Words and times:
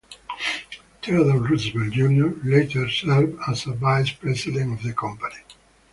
Theodore 1.03 1.39
Roosevelt, 1.47 1.93
Junior 1.93 2.33
later 2.43 2.89
served 2.89 3.37
as 3.47 3.67
a 3.67 3.73
vice-president 3.73 4.73
of 4.73 4.81
the 4.83 4.93
company. 4.93 5.37